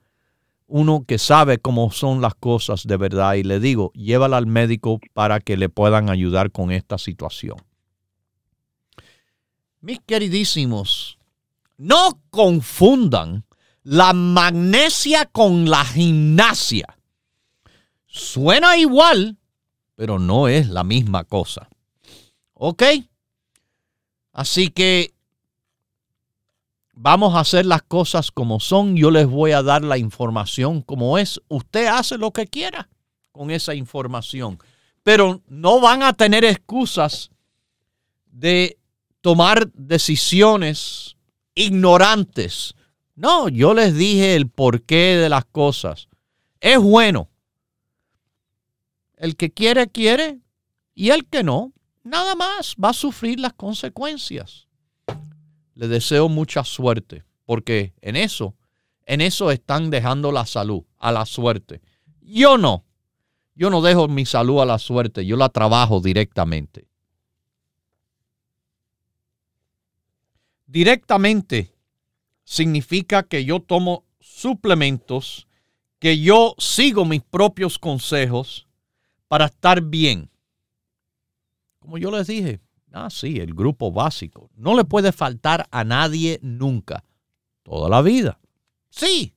[0.70, 5.00] uno que sabe cómo son las cosas de verdad y le digo, llévala al médico
[5.14, 7.58] para que le puedan ayudar con esta situación.
[9.82, 11.18] Mis queridísimos,
[11.78, 13.46] no confundan
[13.84, 16.98] la magnesia con la gimnasia.
[18.06, 19.39] Suena igual,
[20.00, 21.68] pero no es la misma cosa.
[22.54, 22.84] ¿Ok?
[24.32, 25.14] Así que
[26.93, 28.95] vamos a hacer las cosas como son.
[28.95, 31.41] Yo les voy a dar la información como es.
[31.50, 32.88] Usted hace lo que quiera
[33.34, 34.58] con esa información.
[35.04, 37.32] Pero no van a tener excusas
[38.32, 38.78] de
[39.20, 41.18] tomar decisiones
[41.56, 42.74] ignorantes.
[43.16, 46.08] No, yo les dije el porqué de las cosas.
[46.62, 47.29] Es bueno
[49.20, 50.39] el que quiere, quiere.
[50.95, 54.67] Y el que no, nada más va a sufrir las consecuencias.
[55.76, 58.55] Le deseo mucha suerte, porque en eso,
[59.05, 61.82] en eso están dejando la salud, a la suerte.
[62.22, 62.86] Yo no.
[63.55, 66.88] Yo no dejo mi salud a la suerte, yo la trabajo directamente.
[70.65, 71.74] Directamente
[72.45, 75.47] significa que yo tomo suplementos,
[75.99, 78.68] que yo sigo mis propios consejos
[79.30, 80.30] para estar bien.
[81.80, 82.60] Como yo les dije,
[82.92, 84.50] ah, sí, el grupo básico.
[84.56, 87.06] No le puede faltar a nadie nunca,
[87.64, 88.40] toda la vida.
[88.90, 89.36] Sí,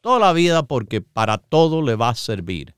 [0.00, 2.74] toda la vida porque para todo le va a servir.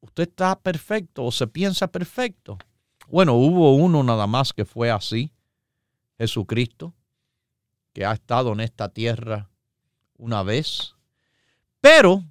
[0.00, 2.58] ¿Usted está perfecto o se piensa perfecto?
[3.08, 5.32] Bueno, hubo uno nada más que fue así,
[6.18, 6.94] Jesucristo,
[7.94, 9.48] que ha estado en esta tierra
[10.18, 10.94] una vez.
[11.80, 12.24] Pero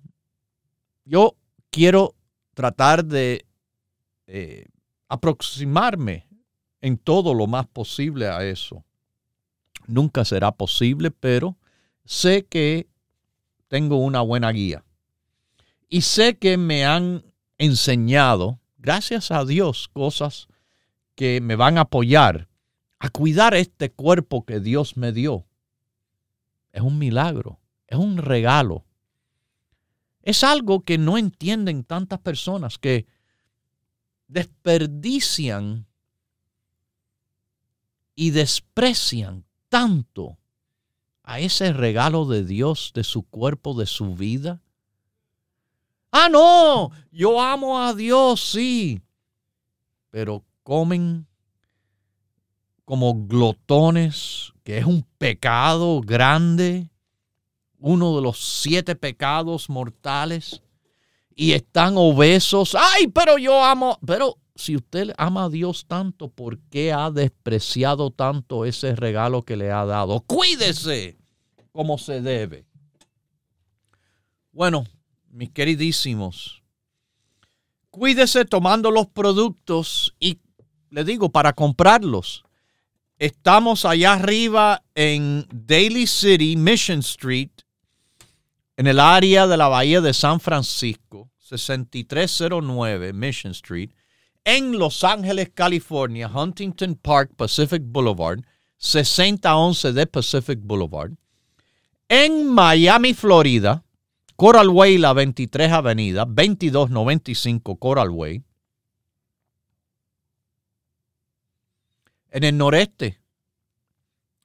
[1.05, 1.35] yo
[1.71, 2.15] quiero
[2.61, 3.43] tratar de
[4.27, 4.67] eh,
[5.07, 6.27] aproximarme
[6.79, 8.85] en todo lo más posible a eso.
[9.87, 11.57] Nunca será posible, pero
[12.05, 12.87] sé que
[13.67, 14.83] tengo una buena guía.
[15.89, 17.23] Y sé que me han
[17.57, 20.47] enseñado, gracias a Dios, cosas
[21.15, 22.47] que me van a apoyar
[22.99, 25.47] a cuidar este cuerpo que Dios me dio.
[26.73, 28.85] Es un milagro, es un regalo.
[30.21, 33.07] Es algo que no entienden tantas personas que
[34.27, 35.87] desperdician
[38.15, 40.37] y desprecian tanto
[41.23, 44.61] a ese regalo de Dios, de su cuerpo, de su vida.
[46.11, 49.01] Ah, no, yo amo a Dios, sí,
[50.09, 51.25] pero comen
[52.85, 56.90] como glotones, que es un pecado grande,
[57.81, 60.61] uno de los siete pecados mortales,
[61.35, 62.75] y están obesos.
[62.75, 68.11] Ay, pero yo amo, pero si usted ama a Dios tanto, ¿por qué ha despreciado
[68.11, 70.21] tanto ese regalo que le ha dado?
[70.21, 71.17] Cuídese
[71.71, 72.65] como se debe.
[74.51, 74.85] Bueno,
[75.29, 76.61] mis queridísimos,
[77.89, 80.39] cuídese tomando los productos y
[80.91, 82.43] le digo, para comprarlos.
[83.17, 87.51] Estamos allá arriba en Daly City, Mission Street,
[88.81, 93.91] en el área de la Bahía de San Francisco, 6309 Mission Street,
[94.43, 98.39] en Los Ángeles, California, Huntington Park, Pacific Boulevard,
[98.77, 101.11] 6011 de Pacific Boulevard,
[102.09, 103.83] en Miami, Florida,
[104.35, 108.43] Coral Way, la 23 Avenida, 2295 Coral Way,
[112.31, 113.21] en el noreste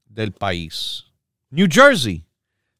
[0.04, 1.06] del país.
[1.48, 2.25] New Jersey,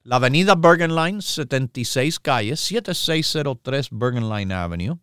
[0.07, 4.99] la avenida Bergen Line, 76 calles, 7603 Bergen Line Avenue.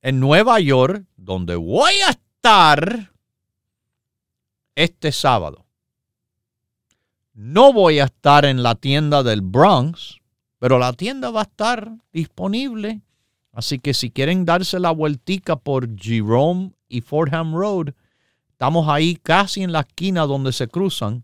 [0.00, 3.12] En Nueva York, donde voy a estar
[4.74, 5.66] este sábado.
[7.34, 10.16] No voy a estar en la tienda del Bronx,
[10.58, 13.02] pero la tienda va a estar disponible.
[13.52, 17.92] Así que si quieren darse la vueltica por Jerome y Fordham Road,
[18.58, 21.22] Estamos ahí casi en la esquina donde se cruzan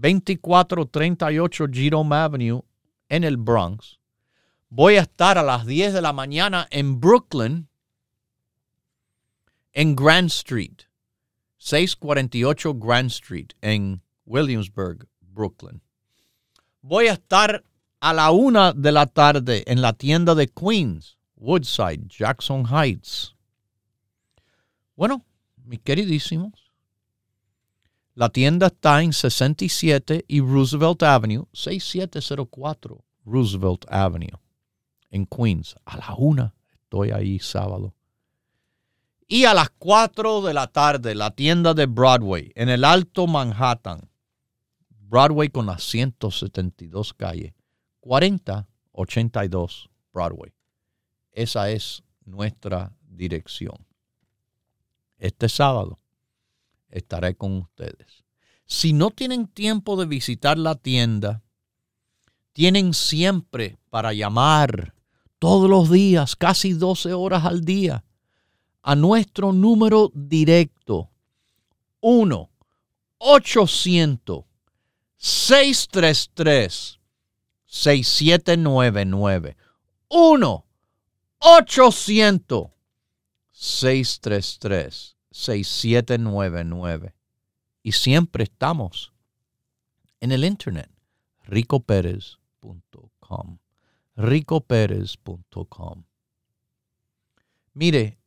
[0.00, 2.62] 2438 Jerome Avenue
[3.08, 3.98] en el Bronx.
[4.68, 7.68] Voy a estar a las 10 de la mañana en Brooklyn,
[9.72, 10.84] en Grand Street,
[11.58, 15.82] 648 Grand Street, en Williamsburg, Brooklyn.
[16.82, 17.64] Voy a estar
[18.00, 23.34] a la una de la tarde en la tienda de Queens, Woodside, Jackson Heights.
[24.96, 25.24] Bueno,
[25.64, 26.59] mis queridísimos.
[28.20, 34.38] La tienda está en 67 y Roosevelt Avenue, 6704 Roosevelt Avenue,
[35.10, 35.74] en Queens.
[35.86, 37.94] A la una estoy ahí sábado.
[39.26, 44.10] Y a las 4 de la tarde, la tienda de Broadway, en el Alto Manhattan.
[44.90, 47.54] Broadway con las 172 calles.
[48.00, 50.52] 4082 Broadway.
[51.32, 53.86] Esa es nuestra dirección
[55.16, 56.00] este sábado
[56.90, 58.24] estaré con ustedes.
[58.66, 61.42] Si no tienen tiempo de visitar la tienda,
[62.52, 64.94] tienen siempre para llamar
[65.38, 68.04] todos los días, casi 12 horas al día,
[68.82, 71.10] a nuestro número directo.
[72.00, 72.50] 1
[73.18, 74.44] 800
[75.16, 76.98] 633
[77.66, 79.56] 6799
[80.08, 80.64] 1
[81.38, 82.70] 800
[85.32, 87.14] 633-6799.
[87.82, 89.14] Y siempre estamos
[90.20, 90.90] en el internet,
[91.44, 93.58] ricoperez.com.
[94.16, 96.04] ricoperez.com.
[97.72, 98.18] Mire,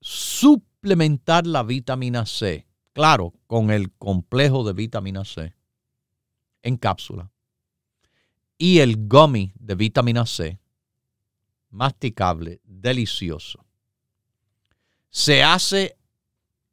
[0.00, 5.54] suplementar la vitamina C, claro, con el complejo de vitamina C
[6.62, 7.30] en cápsula
[8.56, 10.58] y el gummy de vitamina C,
[11.70, 13.67] masticable, delicioso
[15.10, 15.96] se hace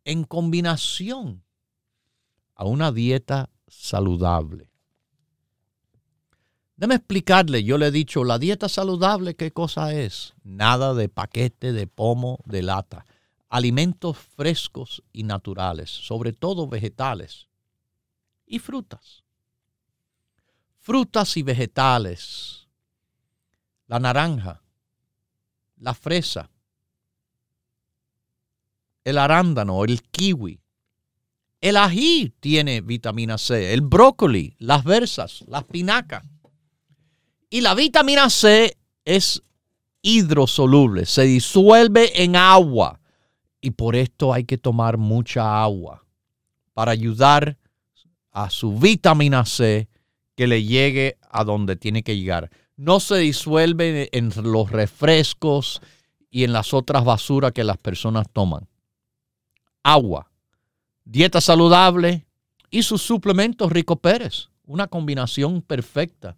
[0.03, 1.43] en combinación
[2.55, 4.69] a una dieta saludable.
[6.77, 10.33] Déjame explicarle, yo le he dicho, la dieta saludable, ¿qué cosa es?
[10.43, 13.05] Nada de paquete, de pomo, de lata.
[13.47, 17.47] Alimentos frescos y naturales, sobre todo vegetales
[18.45, 19.23] y frutas.
[20.79, 22.67] Frutas y vegetales.
[23.87, 24.61] La naranja,
[25.77, 26.49] la fresa,
[29.05, 30.59] el arándano, el kiwi.
[31.61, 36.23] El ají tiene vitamina C, el brócoli, las versas, las pinacas.
[37.49, 39.41] Y la vitamina C es
[40.01, 42.99] hidrosoluble, se disuelve en agua.
[43.61, 46.03] Y por esto hay que tomar mucha agua
[46.73, 47.57] para ayudar
[48.31, 49.87] a su vitamina C
[50.35, 52.51] que le llegue a donde tiene que llegar.
[52.75, 55.81] No se disuelve en los refrescos
[56.29, 58.67] y en las otras basuras que las personas toman
[59.85, 60.31] agua,
[61.05, 62.25] dieta saludable
[62.71, 64.49] y sus suplementos Rico Pérez.
[64.65, 66.35] Una combinación perfecta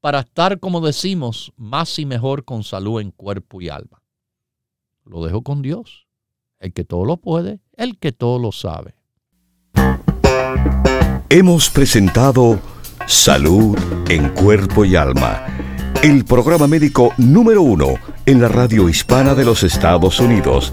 [0.00, 4.02] para estar, como decimos, más y mejor con salud en cuerpo y alma.
[5.04, 6.08] Lo dejo con Dios,
[6.58, 8.96] el que todo lo puede, el que todo lo sabe.
[11.28, 12.58] Hemos presentado
[13.06, 13.78] Salud
[14.08, 15.46] en Cuerpo y Alma,
[16.02, 17.94] el programa médico número uno
[18.26, 20.72] en la radio hispana de los Estados Unidos